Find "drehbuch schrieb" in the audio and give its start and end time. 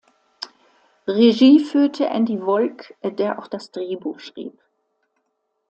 3.69-4.59